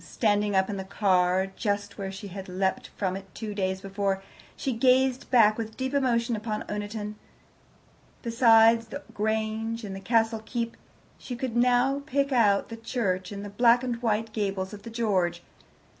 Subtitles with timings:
[0.03, 4.23] Standing up in the car, just where she had leapt from it two days before,
[4.57, 7.13] she gazed back with deep emotion upon Oniton.
[8.23, 10.75] Besides the Grange and the Castle keep,
[11.19, 14.89] she could now pick out the church and the black and white gables of the
[14.89, 15.43] George.